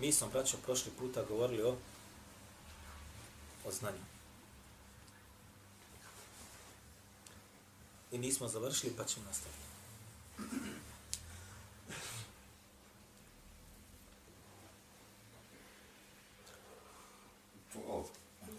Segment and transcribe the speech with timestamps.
[0.00, 1.76] Mi smo, braćo, prošli puta govorili o,
[3.64, 4.04] o znanju.
[8.12, 9.68] I nismo završili, pa ćemo nastaviti.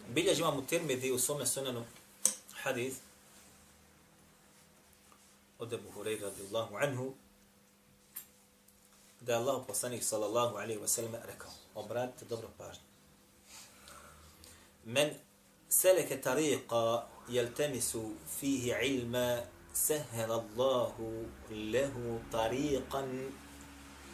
[0.10, 1.86] Bilježi imam u Tirmidhi u svome sunanu
[2.52, 2.98] hadith
[5.60, 7.14] od Ebu Hureyra radijallahu anhu
[9.22, 12.84] da je Allah poslanik sallallahu alaihi wa sallam rekao, obratite dobro pažnju.
[14.86, 15.10] Men
[15.70, 19.38] seleke tariqa jeltemisu fihi ilma
[19.74, 23.32] sehel Allahu lehu tariqan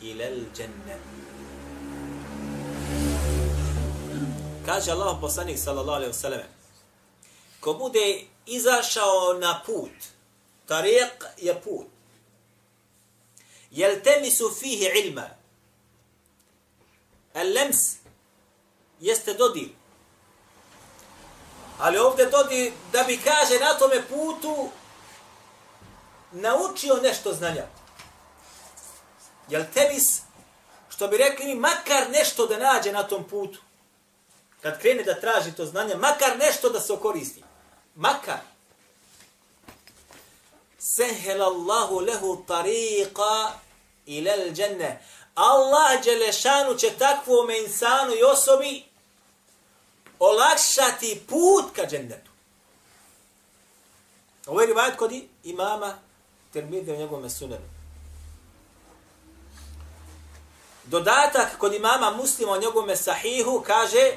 [0.01, 0.97] ilal dženne.
[4.65, 6.41] Kaže Allah poslanik sallallahu alaihi wa sallam,
[7.59, 9.93] ko bude izašao na put,
[10.67, 11.94] tariq je put,
[13.75, 15.29] jeltemisu fihi ilma.
[17.33, 17.95] Al-lems
[18.99, 19.69] jeste dodir.
[21.79, 24.69] Ali ovdje dodir da bi kaže na tome putu
[26.31, 27.65] naučio nešto znanja.
[29.49, 30.21] Jel temis,
[30.89, 33.59] što bi rekli mi, makar nešto da nađe na tom putu.
[34.61, 37.43] Kad krene da traži to znanje, makar nešto da se okoristi.
[37.95, 38.39] Makar.
[40.79, 43.51] Sehelallahu lehu tariqa
[44.05, 45.01] ilal dženne.
[45.35, 48.83] Allah Đelešanu će takvome insanu i osobi
[50.19, 52.31] olakšati put ka džennetu.
[54.47, 55.11] Ovo je rivajat kod
[55.43, 55.97] imama
[56.53, 57.69] Termide u njegovom sunenu.
[60.83, 64.11] Dodatak kod imama muslima u njegovom sahihu kaže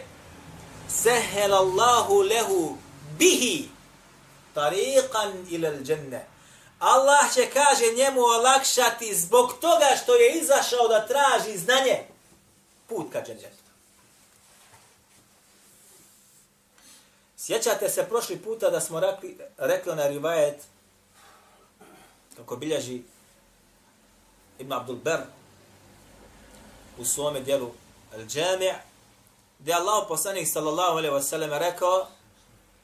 [0.89, 2.77] Sehelallahu lehu
[3.19, 3.69] bihi
[4.55, 6.27] tariqan ilal dženne.
[6.79, 12.05] Allah će, kaže, njemu olakšati zbog toga što je izašao da traži znanje
[12.87, 13.63] put ka džennetu.
[17.37, 20.63] Sjećate se prošli puta da smo rekli, rekli na rivajet
[22.37, 23.03] kako bilježi
[24.59, 25.21] Ibn Abdul Ber
[26.99, 27.73] u svome dijelu
[28.17, 28.75] Al-Jami'
[29.59, 32.07] gdje Allah poslanik sallallahu alaihi wa sallam rekao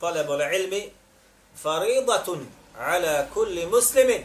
[0.01, 0.91] talabul ilmi
[1.63, 2.47] faridatun
[2.79, 4.25] ala kulli muslimin.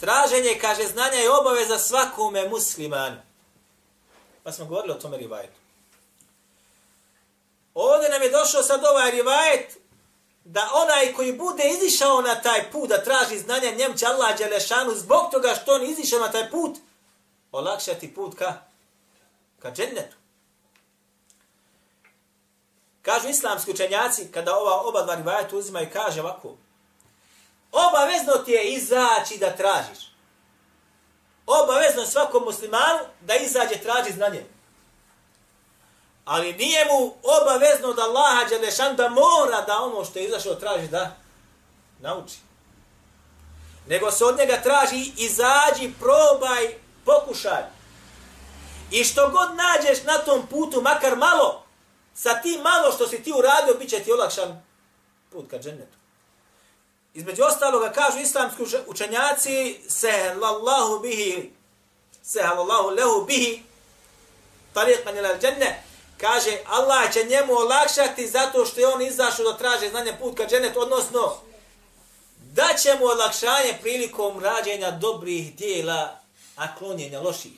[0.00, 3.16] Traženje, kaže, znanja je obaveza svakome muslimanu.
[4.42, 5.58] Pa smo govorili o tome rivajetu.
[7.74, 9.78] Ovdje nam je došao sad ovaj rivajet
[10.44, 14.94] da onaj koji bude izišao na taj put da traži znanja, njem će Allah Đelešanu
[14.94, 16.76] zbog toga što on izišao na taj put,
[17.52, 18.54] olakšati put ka,
[19.58, 20.16] ka džennetu.
[23.02, 26.56] Kažu islamski učenjaci, kada ova oba dva rivajeta uzimaju, kaže ovako,
[27.72, 29.98] Obavezno ti je izaći da tražiš.
[31.46, 34.44] Obavezno svakom muslimanu da izađe traži znanje.
[36.24, 40.88] Ali nije mu obavezno da Allah Đelešan da mora da ono što je izašao traži
[40.88, 41.16] da
[42.00, 42.36] nauči.
[43.86, 46.74] Nego se od njega traži izađi, probaj,
[47.04, 47.62] pokušaj.
[48.90, 51.64] I što god nađeš na tom putu, makar malo,
[52.14, 54.62] sa tim malo što si ti uradio, bit će ti olakšan
[55.30, 55.97] put ka džennetu.
[57.18, 60.34] Između ostaloga kažu islamski učenjaci se
[61.02, 61.50] bihi
[62.22, 62.40] se
[62.96, 63.62] lehu bihi
[64.74, 65.82] tariqan ila dženne
[66.16, 70.46] kaže Allah će njemu olakšati zato što je on izašao da traže znanje put ka
[70.46, 71.36] džennet odnosno
[72.38, 76.20] da će mu olakšanje prilikom rađenja dobrih dijela
[76.56, 77.52] a klonjenja loših.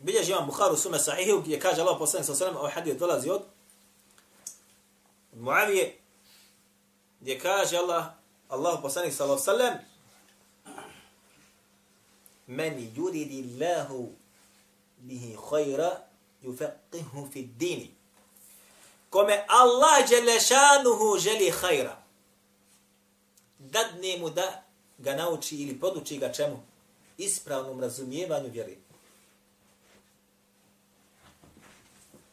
[0.00, 3.42] Bilježi imam Bukharu sume sahihu gdje kaže Allah poslanik sa sallam, ovaj hadith dolazi od
[5.32, 5.98] Muavije,
[7.20, 8.06] gdje kaže Allah,
[8.48, 9.74] Allah poslanik sa sallam,
[12.46, 14.12] men yuridi Allahu
[14.98, 16.02] bihi khayra
[16.42, 17.90] yufaqihu fi dini.
[19.10, 21.96] Kome Allah dželešanuhu želi khayra.
[23.58, 24.62] Dadne mu da
[24.98, 26.62] ga nauči ili poduči ga čemu?
[27.18, 28.78] Ispravnom razumijevanju vjeri.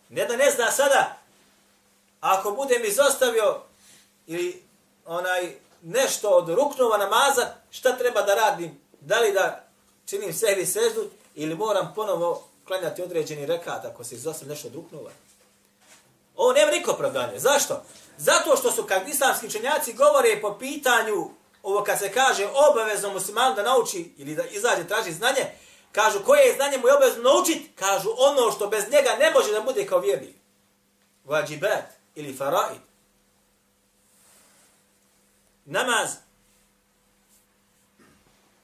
[0.09, 1.17] Ne da ne zna sada
[2.21, 3.61] ako budem izostavio
[4.27, 4.63] ili
[5.05, 8.81] onaj nešto od ruknova namaza, šta treba da radim?
[9.01, 9.67] Da li da
[10.05, 15.11] činim sehvi seždu ili moram ponovo klanjati određeni rekat ako se izostavio nešto od ruknova?
[16.35, 17.39] Ovo nema niko opravdanje.
[17.39, 17.83] Zašto?
[18.17, 21.29] Zato što su kad islamski učenjaci govore po pitanju
[21.63, 25.45] ovo kad se kaže obavezno musliman da nauči ili da izađe traži znanje,
[25.97, 29.51] kažu koje je znanje mu je obavezno naučiti, kažu ono što bez njega ne može
[29.51, 30.35] da bude kao vjernik.
[31.25, 31.85] Vajibat
[32.15, 32.81] ili faraid.
[35.65, 36.09] Namaz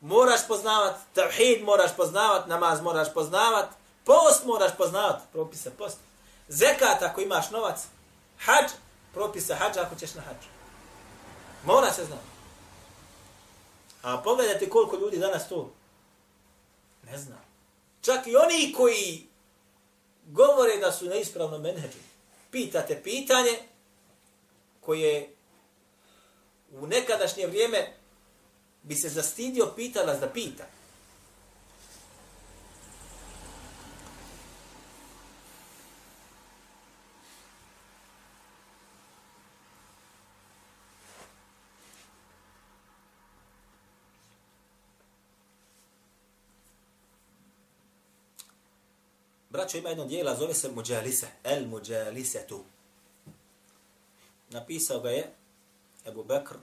[0.02, 3.70] moraš poznavat, tavhid moraš poznavat, namaz moraš poznavat,
[4.06, 5.98] post moraš poznavat, propise post.
[6.48, 7.80] Zekat ako imaš novac,
[8.40, 8.72] hađ,
[9.14, 10.46] propise hađa ako ćeš na hađ.
[11.66, 12.34] Mora se znati.
[14.02, 15.72] A pogledajte koliko ljudi danas to
[17.12, 17.42] ne znam.
[18.02, 19.28] Čak i oni koji
[20.26, 21.98] govore da su na ispravnom menheđu,
[22.52, 23.60] pitate pitanje
[24.82, 25.36] koje
[26.72, 27.94] u nekadašnje vrijeme
[28.84, 30.64] bi se zastidio pitala da pita.
[49.54, 52.64] Braćo ima jedno dijela, zove se Muđalise, El Muđalisetu.
[54.50, 55.34] Napisao ga je
[56.08, 56.56] Ebu Bekr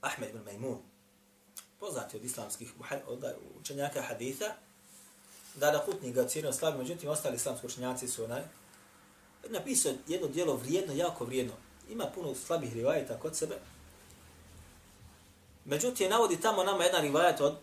[0.00, 0.78] Ahmed ibn Majmun,
[1.80, 2.72] poznati od islamskih
[3.06, 3.24] od
[3.60, 4.44] učenjaka haditha,
[5.54, 8.42] da da putni ga cijenio slavi, međutim ostali islamski učenjaci su onaj,
[9.48, 11.54] napisao jedno dijelo vrijedno, jako vrijedno.
[11.90, 13.58] Ima puno slabih rivajeta kod sebe.
[15.64, 17.56] Međutim, navodi tamo nama jedan rivajet od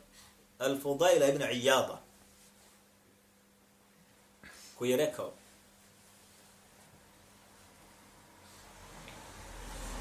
[0.59, 1.97] Al-Fudaila ibn Iyaba,
[4.81, 5.31] koji je rekao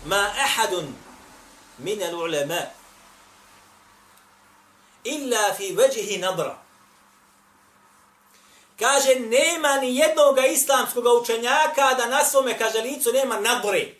[0.04, 0.94] Ma ahadun
[1.78, 2.60] min al-ulama
[5.04, 6.58] illa fi vajhi nadra.
[8.78, 13.94] Kaže, nema ni jednog islamskog učenjaka da na svome, kaže, licu nema nadbre.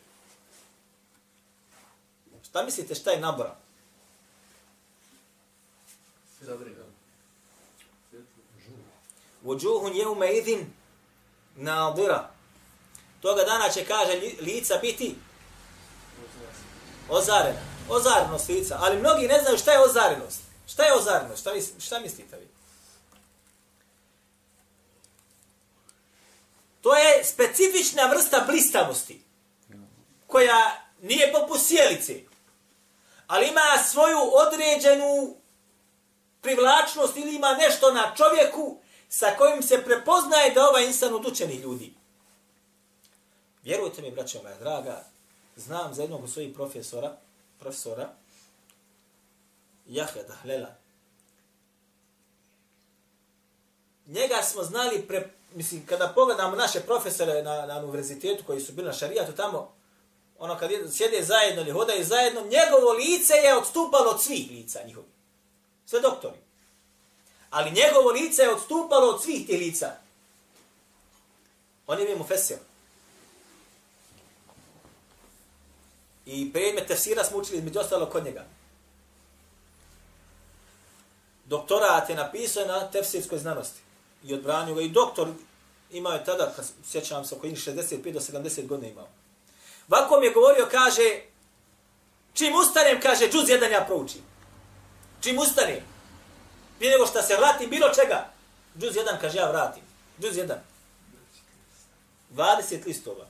[2.48, 3.59] Šta mislite, šta je nabra?
[9.42, 10.72] Vođuhun je ume idin
[11.56, 12.30] nadira.
[13.20, 15.14] Toga dana će, kaže, lica biti
[17.08, 17.60] ozarena.
[17.88, 18.78] Ozarenost lica.
[18.80, 20.40] Ali mnogi ne znaju šta je ozarenost.
[20.66, 21.40] Šta je ozarenost?
[21.40, 21.50] Šta,
[21.80, 22.48] šta mislite vi?
[26.80, 29.22] To je specifična vrsta blistavosti.
[30.26, 32.20] Koja nije poput sjelice.
[33.26, 35.36] Ali ima svoju određenu
[36.40, 38.79] privlačnost ili ima nešto na čovjeku
[39.12, 41.94] sa kojim se prepoznaje da ovaj insan od učenih ljudi.
[43.62, 45.04] Vjerujte mi, braćo moja draga,
[45.56, 47.16] znam za jednog od svojih profesora,
[47.58, 48.08] profesora,
[49.86, 50.74] Jaheda Dahlela.
[54.06, 58.86] Njega smo znali, pre, mislim, kada pogledamo naše profesore na, na univerzitetu koji su bili
[58.86, 59.72] na šarijatu tamo,
[60.38, 65.10] ono kad sjede zajedno ili hodaju zajedno, njegovo lice je odstupalo od svih lica njihovih.
[65.86, 66.49] Sve doktori.
[67.50, 69.96] Ali njegovo lice je odstupalo od svih tih lica.
[71.86, 72.56] On je bio mu fesio.
[76.26, 78.44] I predmet tefsira smo učili između ostalo kod njega.
[81.44, 83.80] Doktorat je napisao na tefsirskoj znanosti.
[84.24, 84.80] I odbranio ga.
[84.80, 85.28] I doktor
[85.90, 89.08] imao je tada, kad sjećam se, oko 65 do 70 godina imao.
[89.88, 91.20] Vako mi je govorio, kaže,
[92.34, 94.22] čim ustanem, kaže, džuz jedan ja proučim.
[95.20, 95.80] Čim ustanem,
[96.80, 98.32] prije nego što se vratim, bilo čega,
[98.78, 99.82] džuz jedan, kaže, ja vratim.
[100.20, 100.58] Džuz jedan.
[102.32, 103.26] 20 listova.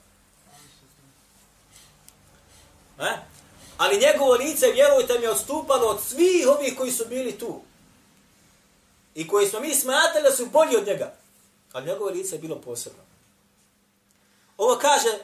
[2.99, 3.17] E?
[3.77, 7.63] Ali njegovo lice, vjerujte mi, odstupalo od svih ovih koji su bili tu.
[9.15, 11.15] I koji smo mi smatrali da su bolji od njega.
[11.73, 13.03] Ali njegovo lice je bilo posebno.
[14.57, 15.19] Ovo kaže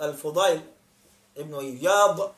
[0.00, 2.28] Al-Fudail eh, ibn Iyad,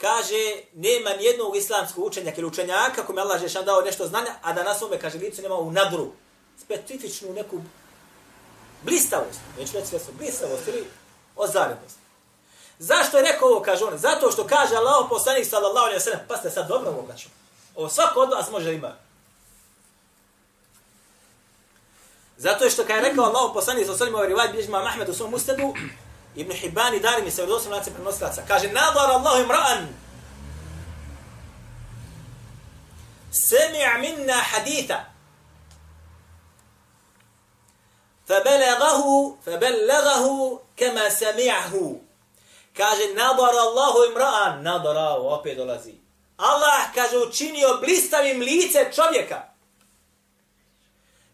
[0.00, 4.62] kaže, nema nijednog islamskog učenjaka ili učenjaka kome Allah Žešan dao nešto znanja, a da
[4.62, 6.12] na svome, kaže, licu nema u nadru,
[6.58, 7.60] specifičnu neku
[8.82, 10.84] blistavost, neću reći svjesno, blistavost ili
[11.36, 11.98] ozarenost.
[12.78, 13.98] Zašto je rekao ovo, kaže on?
[13.98, 17.28] Zato što kaže Allah poslanik sallallahu alaihi wa sallam, pa ste sad dobro ovo braću.
[17.76, 18.96] Ovo svako od vas može ima.
[22.36, 24.82] Zato je što kada je rekao Allah poslanik sallallahu alaihi wa sallam, ovaj rivaj bilježima
[24.82, 25.74] Mahmed u svom ustadu,
[26.35, 28.41] Ibn Hibban i Darimi se vredosim lance prenosilaca.
[28.47, 29.87] Kaže, nadar Allah imra'an,
[33.31, 35.15] semi'a minna haditha,
[38.27, 41.99] فبلغ nadarahu febellagahu kema sami'ahu.
[42.77, 45.95] Kaže, nadar Allahu imra'an, nadarao, opet dolazi.
[46.37, 49.48] Allah, kaže, učinio blistavim lice čovjeka,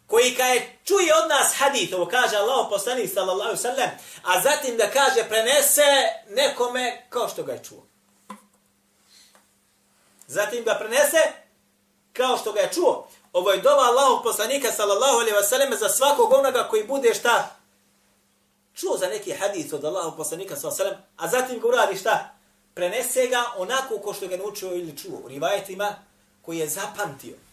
[0.06, 3.90] koji kada je čuje od nas hadith, ovo kaže Allah poslanik sallallahu sallam,
[4.22, 5.86] a zatim da kaže prenese
[6.28, 7.86] nekome kao što ga je čuo.
[10.26, 11.18] Zatim ga prenese
[12.12, 13.08] kao što ga je čuo.
[13.32, 17.56] Ovo je dova Allahog poslanika sallallahu alaihi wasallam za svakog onoga koji bude šta?
[18.74, 22.34] Čuo za neki hadith od Allahog poslanika sallallahu alaihi wasallam, a zatim ga uradi šta?
[22.74, 25.20] Prenese ga onako ko što ga naučio ili čuo.
[25.24, 25.94] U rivajetima
[26.42, 27.45] koji je zapamtio.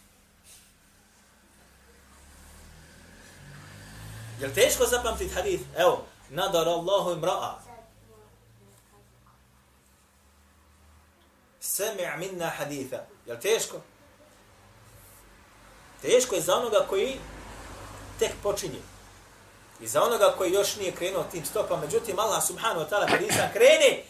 [4.44, 5.64] Jel teško zapamtiti hadith?
[5.76, 7.54] Evo, nadar Allahu imra'a.
[11.60, 12.96] Semi' minna haditha.
[13.26, 13.76] Jel teško?
[16.02, 17.16] Teško je za onoga koji
[18.18, 18.80] tek počinje.
[19.80, 21.80] I za onoga koji još nije krenuo tim stopama.
[21.80, 24.02] Međutim, Allah subhanahu wa ta'ala, kad insan krene,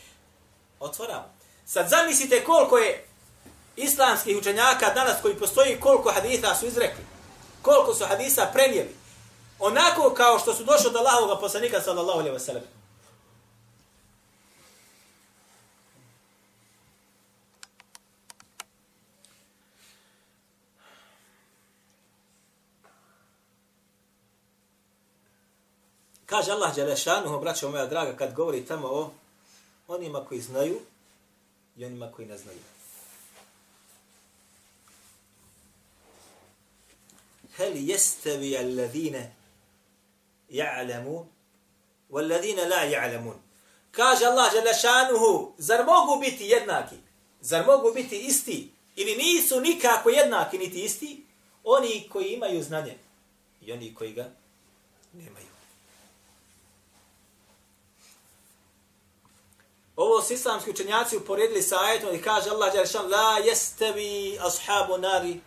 [0.81, 1.25] otvara.
[1.67, 3.07] Sad zamislite koliko je
[3.76, 7.05] islamskih učenjaka danas koji postoji, koliko haditha su izrekli.
[7.62, 9.04] Koliko su hadisa prenijeli.
[9.59, 12.63] Onako kao što su došli od Allahovog poslanika sallallahu alejhi ve sellem.
[26.27, 29.11] Kaže Allah Đelešanuhu, braćo moja draga, kad govori tamo o
[29.89, 30.81] onima koji znaju
[31.77, 32.59] i onima koji ne znaju.
[37.57, 39.44] Hel jestevi alladine
[40.51, 41.27] ja'lamun
[42.11, 43.37] walladine la ja'lamun.
[43.91, 46.97] Kaže Allah Đelešanuhu, zar mogu biti jednaki?
[47.41, 48.71] Zar mogu biti isti?
[48.97, 51.27] Ili nisu nikako jednaki niti isti?
[51.65, 52.99] Oni koji imaju znanje
[53.61, 54.31] i oni koji ga
[55.13, 55.47] nemaju.
[59.97, 65.41] Ovo su islamski učenjaci uporedili sa ajetom i kaže Allah Đelešan La jestevi ashabu nari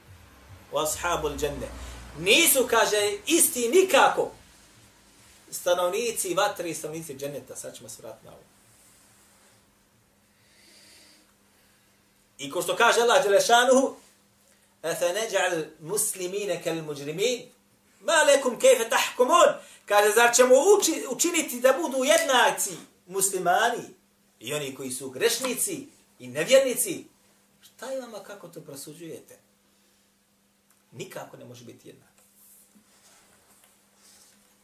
[0.71, 1.67] u ashabu l'đenne.
[2.19, 4.31] Nisu, kaže, isti nikako
[5.51, 7.55] stanovnici vatre i stanovnici dženeta.
[7.55, 8.41] Sad ćemo se vratiti na ovo.
[12.37, 13.95] I ko što kaže Allah Đelešanuhu
[14.83, 17.41] Efe neđa'al muslimine kal muđrimin
[18.01, 19.49] Ma lekum kejfe tahkumun
[19.85, 22.77] Kaže, zar ćemo uči, učiniti da budu jednaci
[23.07, 23.83] muslimani
[24.39, 25.87] I oni koji su grešnici
[26.19, 27.05] i nevjernici,
[27.61, 29.39] šta je vama kako to prosuđujete?
[30.91, 32.16] Nikako ne može biti jednak.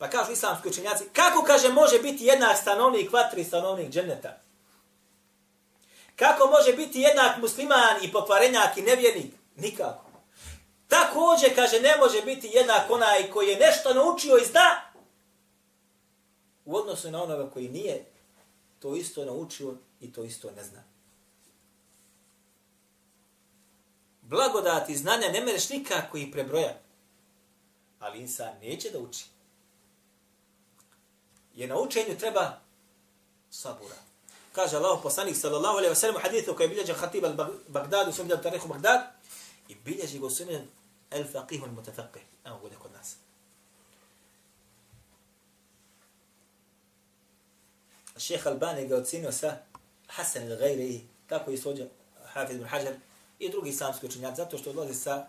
[0.03, 4.37] Pa kažu islamski učenjaci, kako kaže može biti jednak stanovnik vatri stanovnik dženeta?
[6.15, 9.33] Kako može biti jednak musliman i pokvarenjak i nevjernik?
[9.55, 10.05] Nikako.
[10.87, 14.81] Također, kaže, ne može biti jednak onaj koji je nešto naučio i zna
[16.65, 18.05] u odnosu na onoga koji nije
[18.79, 20.83] to isto naučio i to isto ne zna.
[24.21, 26.73] Blagodati znanja ne mereš nikako i prebroja.
[27.99, 29.32] Ali insan neće da uči.
[31.53, 32.59] Je na učenju treba
[33.51, 33.95] sabura.
[34.51, 38.29] Kaže Allah poslanik sallallahu alaihi wa sallam u hadithu koji bilježe Khatib al-Baghdad u svom
[38.43, 39.01] tarihu Baghdad
[39.67, 40.67] i bilježe go sunan
[41.11, 42.25] al-faqih al-mutafaqih.
[42.45, 43.15] Evo bude kod nas.
[48.17, 49.57] Šeha Albani ga ocenio sa
[50.07, 51.85] Hasan al-Ghayri, tako i svođa
[52.25, 52.93] Hafiz ibn Hajar
[53.39, 55.27] i drugi islamski učenjaci, zato što odlazi sa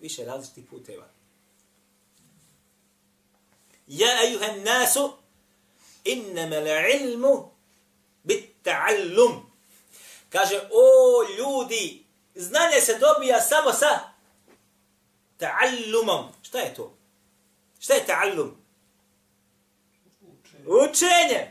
[0.00, 1.06] više različitih puteva.
[3.86, 5.12] Ja ejuhan nasu,
[6.04, 6.56] innama
[7.00, 7.50] ilmu
[8.24, 9.40] bit ta'allum.
[10.30, 14.00] Kaže, o ljudi, znanje se dobija samo sa
[15.38, 16.28] ta'allumom.
[16.42, 16.94] Šta je to?
[17.78, 18.50] Šta je ta'allum?
[20.20, 20.90] Učenje.
[20.90, 21.50] Učenje.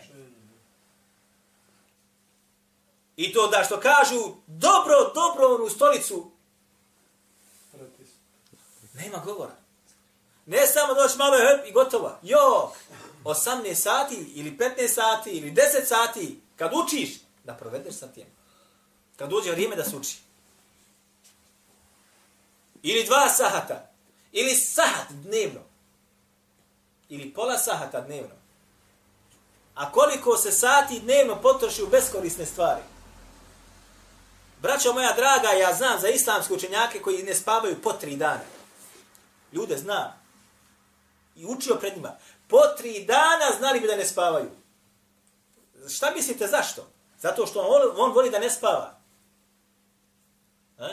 [3.16, 6.32] I to da što kažu, dobro, dobro onu stolicu.
[8.94, 9.63] Nema govora.
[10.46, 12.18] Ne samo doći malo i gotovo.
[12.22, 12.72] Jo,
[13.24, 17.10] 18 sati ili 15 sati ili 10 sati, kad učiš,
[17.44, 18.26] da provedeš sa tim.
[19.16, 20.18] Kad uđe vrijeme da se uči.
[22.84, 23.90] Ili dva sahata.
[24.32, 25.62] Ili sahat dnevno.
[27.10, 28.36] Ili pola sahata dnevno.
[29.76, 32.82] A koliko se sati dnevno potroši u beskorisne stvari?
[34.62, 38.44] Braćo moja draga, ja znam za islamske učenjake koji ne spavaju po tri dana.
[39.52, 40.23] Ljude zna.
[41.36, 42.18] I učio pred njima.
[42.48, 44.50] Po tri dana znali bi da ne spavaju.
[45.90, 46.88] Šta mislite zašto?
[47.20, 49.00] Zato što on, on voli da ne spava.
[50.80, 50.88] A?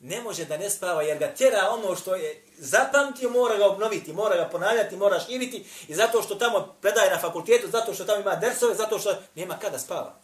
[0.00, 4.12] ne može da ne spava jer ga tjera ono što je zapamtio, mora ga obnoviti,
[4.12, 8.20] mora ga ponavljati, mora širiti i zato što tamo predaje na fakultetu, zato što tamo
[8.20, 10.14] ima dersove, zato što nema kada spava.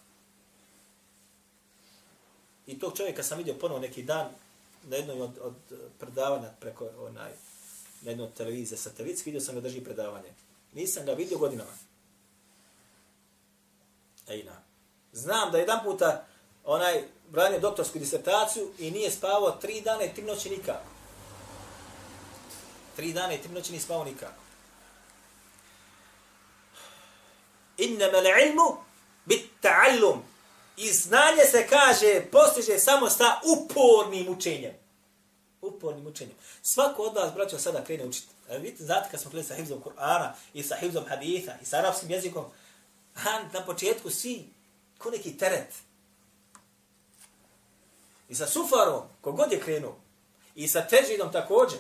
[2.67, 4.27] I tog čovjeka sam vidio ponovo neki dan
[4.83, 5.55] na jednoj od, od
[5.99, 7.31] predavanja preko onaj,
[8.03, 10.29] na jednoj televiziji satelitski, vidio sam ga drži predavanje.
[10.73, 11.71] Nisam ga vidio godinama.
[14.29, 14.63] Ejna.
[15.13, 16.27] Znam da jedan puta
[16.65, 20.87] onaj branio doktorsku disertaciju i nije spavao tri dana i tri noći nikako.
[22.97, 24.43] Tri dana i tri noći nije spavao nikako.
[27.79, 28.77] Innama ilmu
[29.25, 30.19] bit ta'allum.
[30.77, 34.82] I znanje se kaže, postiže samo sa upornim učenjem.
[35.63, 36.37] Upornim učenjem.
[36.63, 38.29] Svako od vas, braćo, sada krene učiti.
[38.51, 42.11] Vidite, znate kad smo gledali sa hivzom Kur'ana i sa hivzom haditha i sa arapskim
[42.11, 42.45] jezikom,
[43.15, 44.49] han, na početku svi
[44.99, 45.75] ko neki teret.
[48.29, 49.97] I sa sufarom, kogod je krenuo.
[50.55, 51.79] I sa težidom također.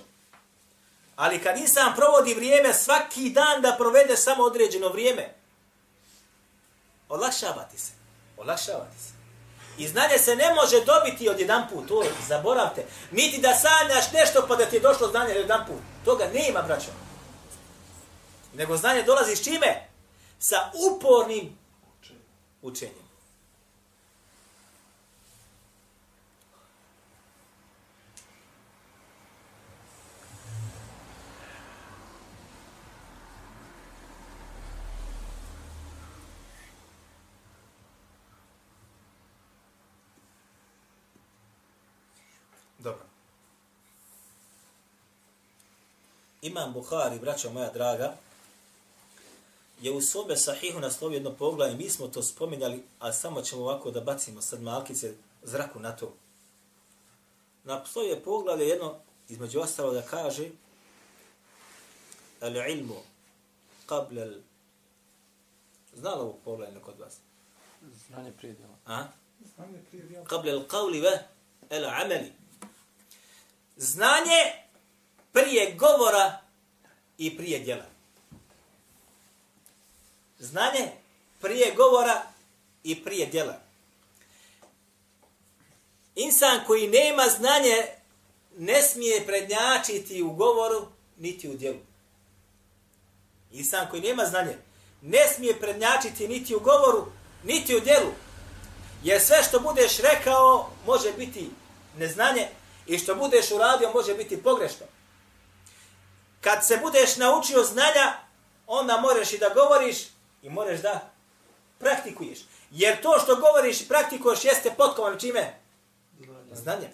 [1.16, 5.34] Ali kad insan provodi vrijeme, svaki dan da provede samo određeno vrijeme,
[7.08, 7.92] olakšavati se.
[8.36, 9.21] Olakšavati se.
[9.78, 12.84] I znanje se ne može dobiti od jedan put, to zaboravte.
[13.10, 15.80] Niti da sanjaš nešto pa da ti je došlo znanje od jedan put.
[16.04, 16.90] Toga nema, braćo.
[18.54, 19.88] Nego znanje dolazi s čime?
[20.38, 21.58] Sa upornim
[22.62, 23.11] učenjem.
[46.42, 48.16] Imam Buhari, braćo moja draga,
[49.80, 53.90] je u sobe sahihu naslovio jedno poglavlje, mi smo to spominjali, a samo ćemo ovako
[53.90, 56.14] da bacimo sad malkice zraku na to.
[57.64, 58.94] Na je poglavlje jedno,
[59.28, 60.48] između ostalo da kaže,
[62.40, 62.96] al ilmu
[63.88, 64.34] qabla al
[65.94, 67.16] Znalo ovo poglavlje kod vas?
[68.06, 68.74] Znanje prije djela.
[68.86, 69.04] A?
[69.54, 70.24] Znanje prije djela.
[70.24, 71.18] Qabla al qawli wa
[71.70, 72.32] al amali
[73.76, 74.61] znanje
[75.32, 76.38] prije govora
[77.18, 77.84] i prije djela.
[80.38, 80.90] Znanje
[81.40, 82.22] prije govora
[82.82, 83.60] i prije djela.
[86.14, 87.86] Insan koji nema znanje
[88.58, 90.86] ne smije prednjačiti u govoru
[91.18, 91.80] niti u djelu.
[93.52, 94.56] Insan koji nema znanje
[95.02, 97.06] ne smije prednjačiti niti u govoru
[97.44, 98.12] niti u djelu.
[99.04, 101.50] Jer sve što budeš rekao može biti
[101.98, 102.48] neznanje
[102.86, 104.86] I što budeš uradio može biti pogrešno.
[106.42, 108.12] Kad se budeš naučio znanja,
[108.66, 109.96] onda moraš i da govoriš
[110.42, 111.10] i moraš da
[111.78, 112.38] praktikuješ.
[112.70, 115.60] Jer to što govoriš i praktikuješ jeste potkovan čime?
[116.52, 116.90] Znanje.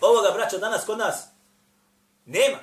[0.00, 1.16] Ovoga, braćo, danas kod nas
[2.26, 2.58] nema.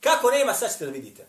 [0.00, 1.26] Kako nema, sad ćete da vidite.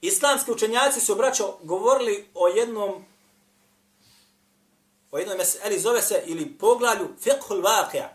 [0.00, 3.04] Islamski učenjaci su, braćo, govorili o jednom
[5.10, 8.08] o jednoj meseli zove se ili poglavlju fiqhul vaqija.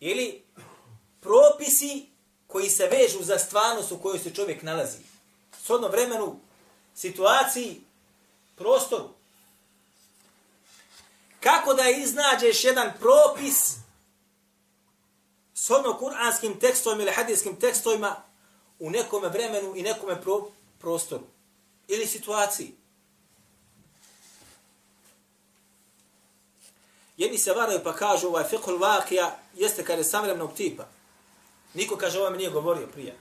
[0.00, 0.44] ili
[1.20, 2.06] propisi
[2.46, 4.98] koji se vežu za stvarnost u kojoj se čovjek nalazi.
[5.64, 6.40] S odnom vremenu,
[6.94, 7.80] situaciji,
[8.56, 9.08] prostoru.
[11.40, 13.76] Kako da iznađeš jedan propis
[15.54, 18.22] s odnom kuranskim tekstom ili hadijskim tekstovima
[18.78, 21.24] u nekome vremenu i nekome pro, prostoru
[21.88, 22.81] ili situaciji.
[27.22, 30.86] Jedni se varaju pa kažu ovaj fiqhul vakija jeste kada je savremenog tipa.
[31.74, 33.16] Niko kaže ovo mi nije govorio prije.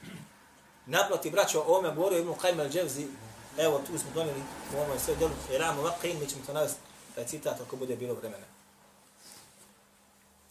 [0.86, 3.08] Naplati braćo o ovome govorio Ibn Qajm al-đevzi.
[3.58, 4.42] Evo tu smo donijeli
[4.76, 5.32] u ovoj sve delu.
[5.54, 6.80] Iramu Vakijin, mi ćemo to navesti
[7.16, 8.46] taj citat ako bude bilo vremena.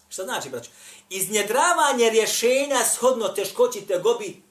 [0.08, 0.70] Šta znači, braćo?
[1.08, 4.42] Iznjedravanje rješenja shodno teškoći te gobi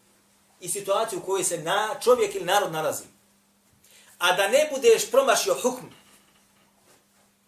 [0.60, 3.04] i situaciju u kojoj se na čovjek ili narod nalazi.
[4.18, 5.86] A da ne budeš promašio hukm.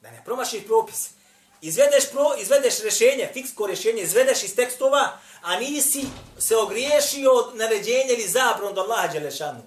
[0.02, 1.21] Da ne promašiš propis
[1.62, 6.06] izvedeš pro, izvedeš rješenje, fiksko rješenje, izvedeš iz tekstova, a nisi
[6.40, 9.64] se ogriješio od naređenja ili zabron do Allaha Đelešanu.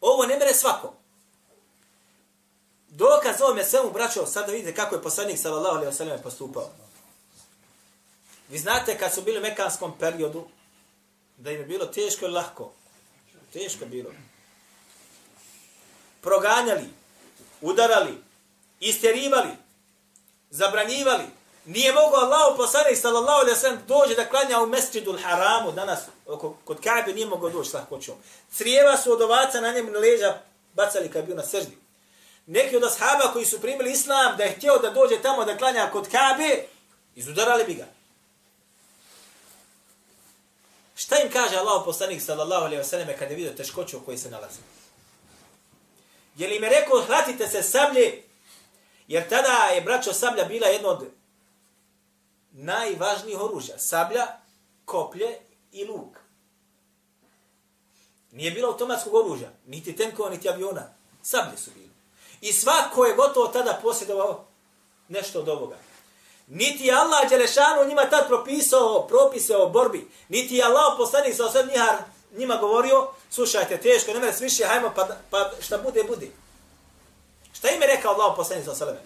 [0.00, 0.94] Ovo ne mere svako.
[2.88, 6.22] Dokaz ovom je svemu, braćo, sad da vidite kako je poslanik sallallahu alaihi wa sallam
[6.22, 6.70] postupao.
[8.48, 10.44] Vi znate kad su bili u mekanskom periodu,
[11.36, 12.72] da im je bilo teško i lahko.
[13.52, 14.10] Teško bilo.
[16.20, 16.88] Proganjali,
[17.60, 18.18] udarali,
[18.82, 19.50] isterivali,
[20.50, 21.24] zabranjivali.
[21.64, 26.56] Nije mogo Allah poslanik sallallahu alaihi sallam dođe da klanja u mesjidul haramu danas oko,
[26.64, 28.14] kod Kaabe nije mogao doći sa hoćom.
[28.52, 30.38] Crijeva su od ovaca na njem leža
[30.74, 31.78] bacali kad bio na seždi.
[32.46, 35.90] Neki od ashaba koji su primili islam da je htio da dođe tamo da klanja
[35.92, 36.64] kod Kabe,
[37.14, 37.86] izudarali bi ga.
[40.94, 44.18] Šta im kaže Allah poslanik sallallahu alaihi ve sallam kada je vidio teškoću u kojoj
[44.18, 44.58] se nalazi?
[46.36, 48.22] Je li im je rekao, hvatite se sablje,
[49.12, 51.06] jer tada je braćo sablja bila jedno od
[52.52, 53.78] najvažnijih oružja.
[53.78, 54.26] Sablja,
[54.84, 55.38] koplje
[55.72, 56.16] i luk.
[58.30, 60.94] Nije bilo automatskog oružja, niti tenkova, niti aviona.
[61.22, 61.90] Sablje su bili.
[62.40, 64.44] I svako je gotovo tada posjedovao
[65.08, 65.76] nešto od ovoga.
[66.46, 70.10] Niti je Allah Đelešanu njima tad propisao propise o borbi.
[70.28, 71.68] Niti je Allah poslanik sa osam
[72.36, 76.41] njima govorio, slušajte, teško, ne mene više, hajmo, pa, pa šta bude, bude.
[78.02, 78.98] Rekao Allah poslanik sa osam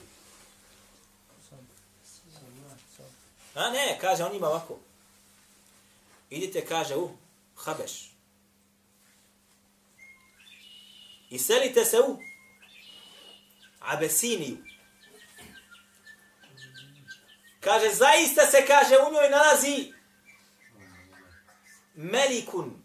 [3.55, 4.79] A ne, kaže on njima ovako.
[6.31, 7.11] Idite, kaže, u
[7.57, 8.11] Habeš.
[11.31, 12.19] I selite se u
[13.81, 14.57] Abesiniju.
[17.61, 19.93] Kaže, zaista se, kaže, u njoj nalazi
[21.95, 22.83] Melikun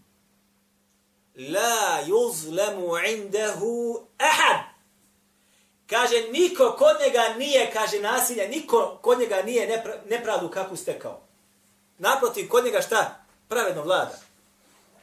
[1.36, 4.71] la yuzlamu indahu ahad.
[5.92, 11.22] Kaže, niko kod njega nije, kaže, nasilja, niko kod njega nije nepravdu kako stekao.
[11.98, 13.24] Naprotiv, kod njega šta?
[13.50, 14.20] Pravedno vlada.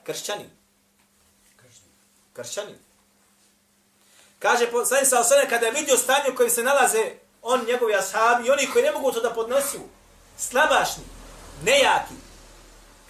[0.05, 0.51] Kršćanin.
[2.33, 2.79] Kršćanin.
[4.39, 7.11] Kaže, sad sa osvrame, kada je vidio stanje u kojem se nalaze
[7.43, 9.79] on, njegovi ashabi i oni koji ne mogu to da podnesu,
[10.39, 11.05] slabašni,
[11.65, 12.15] nejaki,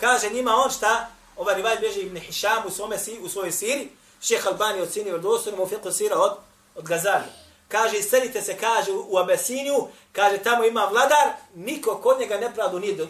[0.00, 3.88] kaže njima on šta, ovaj rivaj bježe Ibn Hišam u, svome, u svojoj siri,
[4.20, 6.32] šeha Albani od sini vrdostorima u fiqhu sira od,
[6.74, 7.47] od Gazali.
[7.68, 12.94] Kaže, selite se, kaže, u Abesiniju, kaže, tamo ima vladar, niko kod njega nepravdu nije
[12.94, 13.08] do...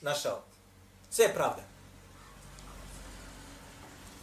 [0.00, 0.42] našao.
[1.10, 1.62] Sve je pravda.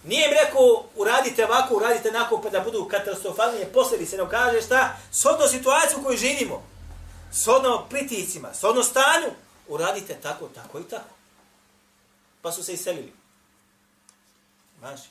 [0.03, 4.97] Nije im rekao, uradite ovako, uradite onako, pa da budu katastrofalnije posljedice, ne kaže šta,
[5.11, 6.63] sodno situaciju u kojoj živimo,
[7.33, 9.27] sodno priticima, sodno stanju,
[9.67, 11.15] uradite tako, tako i tako.
[12.41, 13.13] Pa su se iselili.
[14.81, 15.09] Maži.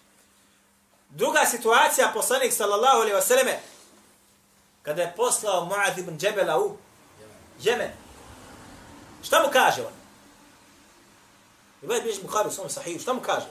[1.11, 3.55] Druga situacija, poslanik sallallahu alaihi wasallam,
[4.85, 6.77] kada je poslao Mu'ad ibn Džebela u
[7.61, 7.91] Jemen.
[9.23, 9.93] Šta mu kaže on?
[11.83, 13.47] I već biš Bukhari u svom sahiju, šta mu kaže?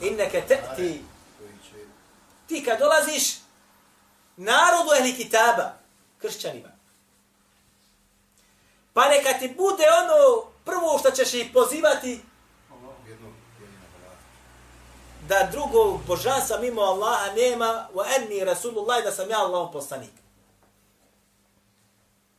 [0.00, 0.98] Inneke te'ti.
[2.46, 3.34] Ti kad dolaziš
[4.36, 5.72] narodu ehli kitaba,
[6.18, 6.68] kršćanima,
[8.92, 12.20] pa neka ti bude ono prvo što ćeš ih pozivati
[15.28, 20.10] da drugog božanstva mimo Allaha nema wa anni Rasulullah da sam ja Allah poslanik.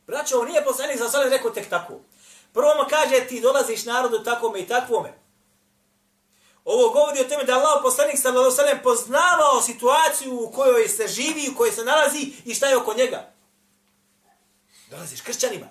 [0.06, 1.94] Braćo, on nije poslanik za sada rekao tek tako.
[2.52, 5.12] Prvo mu kaže ti dolaziš narodu takvome i takvome.
[6.64, 11.08] Ovo govori o tome da Allah poslanik sallallahu alejhi ve poznavao situaciju u kojoj se
[11.08, 13.32] živi, u kojoj se nalazi i šta je oko njega.
[14.90, 15.68] Dolaziš kršćanima.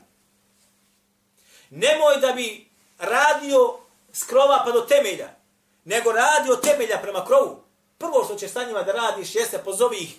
[1.69, 3.77] Nemoj da bi radio
[4.13, 5.38] skrova pa do temelja,
[5.85, 7.63] nego radi od temelja prema krovu.
[7.97, 10.15] Prvo što će sa njima da radiš jeste pozovi ih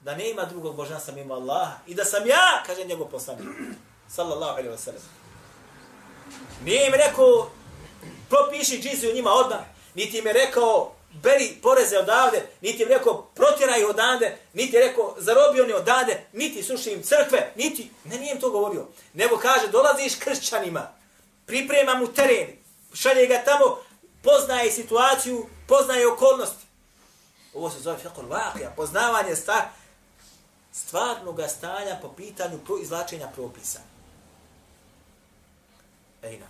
[0.00, 3.46] da nema drugog božanstva mimo Allaha i da sam ja, kaže njegov poslanik,
[4.08, 5.02] sallallahu alaihi wa sallam.
[6.64, 7.50] Nije im rekao,
[8.28, 9.60] propiši džiziju njima odmah,
[9.94, 15.14] niti im je rekao, beri poreze odavde, niti im rekao, protjeraj odavde, niti je rekao,
[15.18, 18.86] zarobi oni odavde, niti suši im crkve, niti, ne, nije im to govorio.
[19.14, 20.92] Nego kaže, dolaziš kršćanima,
[21.46, 22.48] priprema mu teren,
[22.94, 23.78] šalje ga tamo,
[24.28, 26.66] poznaje situaciju, poznaje okolnosti.
[27.54, 29.70] Ovo se zove fiqhul vakija, poznavanje sta,
[30.72, 33.80] stvarnog stanja po pitanju pro izlačenja propisa.
[36.22, 36.46] Ejna.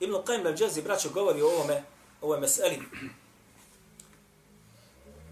[0.00, 1.82] Ibn Qayyim al-đazi, braćo, govori o ovome,
[2.20, 2.82] ovoj meseli,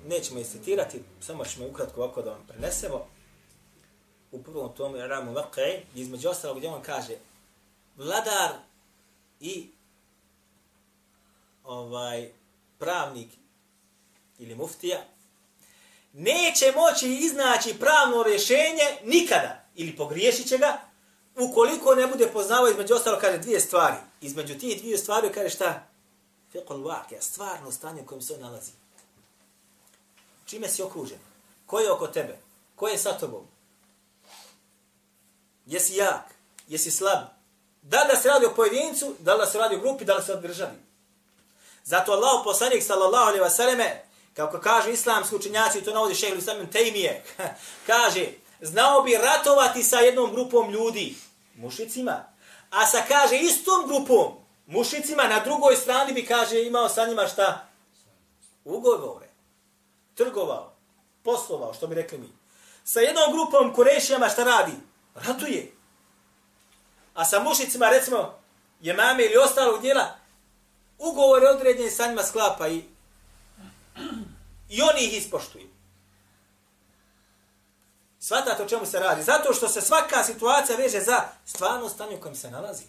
[0.06, 3.06] nećemo istitirati, samo ćemo ukratko ovako da vam prenesemo.
[4.32, 7.14] U prvom tomu je Ramu Vakaj, između ostalog gdje on kaže,
[7.96, 8.50] vladar
[9.40, 9.70] i
[11.64, 12.30] ovaj
[12.78, 13.28] pravnik
[14.38, 15.04] ili muftija
[16.12, 20.80] neće moći iznaći pravno rješenje nikada ili pogriješit će ga
[21.36, 23.96] ukoliko ne bude poznavao između ostalo kaže dvije stvari.
[24.20, 25.88] Između tih dvije stvari kaže šta?
[26.52, 28.72] Fiqhul waqi, stvarno stanje u kojem se on nalazi.
[30.48, 31.18] Čime si okružen?
[31.66, 32.38] Ko je oko tebe?
[32.76, 33.44] Ko je sa tobom?
[35.66, 36.24] Jesi jak?
[36.68, 37.28] Jesi slab?
[37.82, 40.32] Da da se radi o pojedincu, da da se radi o grupi, da da se
[40.32, 40.78] o državi.
[41.84, 46.66] Zato Allah poslanik sallallahu alaihi wa sallame, kako kaže islamski učenjaci, to navodi šehr Islam
[46.72, 47.24] Tejmije,
[47.86, 48.26] kaže,
[48.60, 51.16] znao bi ratovati sa jednom grupom ljudi,
[51.56, 52.24] mušicima,
[52.70, 54.32] a sa kaže istom grupom,
[54.66, 57.68] mušicima, na drugoj strani bi kaže imao sa njima šta?
[58.64, 59.27] Ugovore.
[60.18, 60.72] Trgovao.
[61.22, 62.28] Poslovao, što bi rekli mi.
[62.84, 64.72] Sa jednom grupom kurešijama šta radi?
[65.14, 65.72] Ratuje.
[67.14, 68.38] A sa mušicima, recimo,
[68.80, 70.16] je mame ili ostalog dijela,
[70.98, 72.84] ugovore određene sa njima sklapa i,
[74.68, 75.68] i oni ih ispoštuju.
[78.18, 79.22] Svatate o čemu se radi?
[79.22, 82.84] Zato što se svaka situacija veže za stvarno stanje u kojem se nalazi.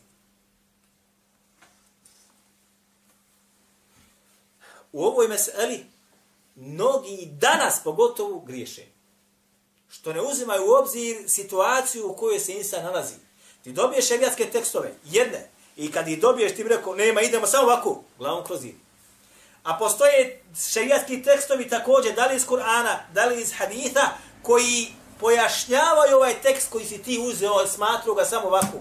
[4.92, 5.99] U ovoj meseli
[6.60, 8.86] mnogi danas pogotovo griješe.
[9.89, 13.15] Što ne uzimaju u obzir situaciju u kojoj se insan nalazi.
[13.63, 17.63] Ti dobiješ šerijatske tekstove, jedne, i kad ih dobiješ ti bi rekao, nema, idemo samo
[17.63, 18.76] ovako, glavom kroz zid.
[19.63, 24.10] A postoje šerijatski tekstovi također, da li iz Kur'ana, da li iz haditha,
[24.41, 24.88] koji
[25.19, 28.78] pojašnjavaju ovaj tekst koji si ti uzeo, smatruo ga samo ovako.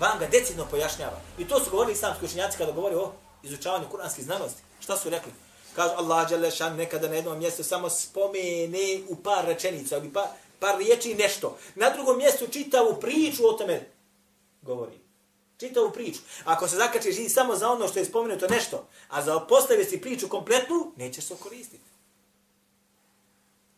[0.00, 1.20] Vam ga decidno pojašnjava.
[1.38, 4.62] I to su govorili islamski učenjaci kada govori o izučavanju kuranskih znanosti.
[4.80, 5.32] Šta su rekli?
[5.76, 10.26] Kažu Allah Đelešan nekada na jednom mjestu samo spomene u par rečenica, u par,
[10.58, 11.58] par riječi nešto.
[11.74, 13.90] Na drugom mjestu čitavu priču o tome
[14.62, 14.98] govori.
[15.58, 16.20] Čitavu priču.
[16.44, 20.00] Ako se zakačeš i samo za ono što je spomenuto nešto, a za postavi si
[20.00, 21.84] priču kompletnu, nećeš se koristiti.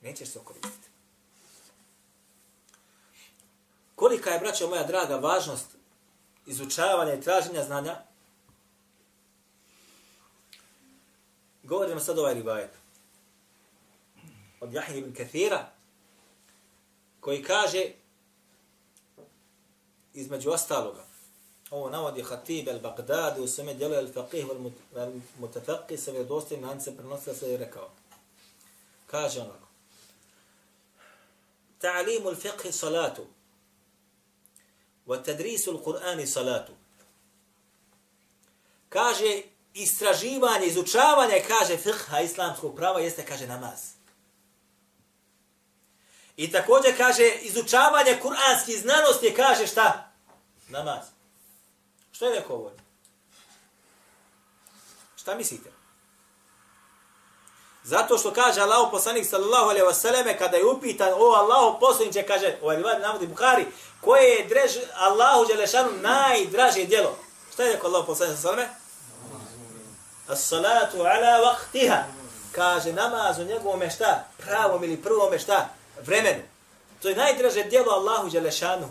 [0.02, 0.88] Nećeš se koristiti.
[3.94, 5.66] Kolika je, braćo moja draga, važnost
[6.46, 7.96] izučavanja i traženja znanja?
[11.64, 12.70] Govorimo sad ovaj rivajet.
[14.60, 15.70] Od Jahije ibn Kathira,
[17.20, 17.92] koji kaže,
[20.14, 21.04] između ostaloga,
[21.70, 24.46] ovo navodi Hatib el-Baghdadi u sveme djelu el-Faqih
[24.94, 27.90] el-Mutafaqih sa vjedostim na se prenosila se i rekao.
[29.06, 29.68] Kaže onako.
[31.80, 33.26] Ta'alimu al-fiqhi salatu
[35.06, 36.72] wa tadrisu al-Qur'ani salatu.
[38.88, 39.42] Kaže
[39.74, 43.80] istraživanje, izučavanje, kaže fiqha islamskog prava jeste, kaže namaz.
[46.36, 50.12] I također kaže izučavanje kuranskih znanosti kaže šta?
[50.68, 51.04] Namaz.
[52.12, 52.72] Što je rekao ovo?
[55.16, 55.70] Šta mislite?
[57.84, 62.26] Zato što kaže Allah poslanik sallallahu alejhi ve selleme kada je upitan o Allahu poslanice
[62.26, 63.66] kaže ovaj rivad navodi Buhari
[64.00, 67.18] koje je drež Allahu dželešanu najdraže djelo.
[67.52, 68.83] Šta je rekao Allah poslanik sallallahu alejhi
[70.28, 72.02] As-salatu ala waqtiha.
[72.52, 74.24] Kaže namaz u njegovom šta?
[74.38, 75.68] Pravom ili prvom šta?
[76.02, 76.42] Vremenu.
[77.02, 78.88] To je najdraže djelo Allahu Đelešanu.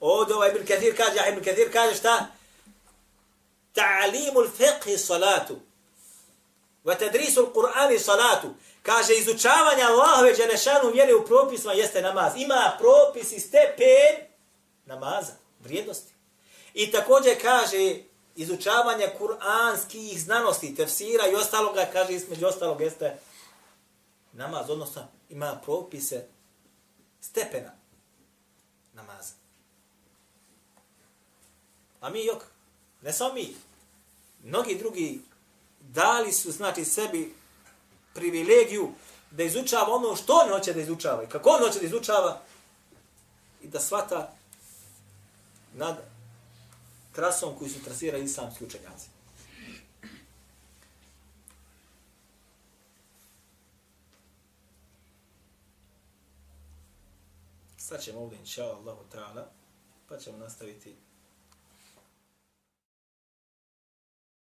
[0.00, 2.26] Ovdje ovaj Ibn Kathir kaže, ja Ibn Kathir kaže šta?
[3.74, 5.60] Ta'alimul fiqhi salatu.
[6.84, 8.54] Va tadrisul Qur'ani salatu.
[8.82, 12.32] Kaže, izučavanje Allahove Đelešanu vjere u propisima jeste namaz.
[12.36, 14.26] Ima propis i stepen
[14.84, 16.12] namaza, vrijednosti.
[16.74, 17.96] I također kaže,
[18.36, 23.18] izučavanje kuranskih znanosti, tefsira i ostaloga, kaže, između ostalog jeste
[24.32, 26.24] namaz, odnosno ima propise
[27.20, 27.72] stepena
[28.92, 29.34] namaza.
[32.00, 32.42] A mi jok,
[33.02, 33.54] ne samo mi,
[34.44, 35.20] mnogi drugi
[35.80, 37.34] dali su, znači, sebi
[38.14, 38.92] privilegiju
[39.30, 42.40] da izučava ono što on hoće da izučava i kako on hoće da izučava
[43.62, 44.32] i da svata
[45.74, 46.09] nad
[47.12, 49.08] trasom koju su trasirali islamski učenjaci.
[57.76, 59.44] Sad ćemo ovdje, inša Allahu ta'ala,
[60.08, 60.96] pa ćemo nastaviti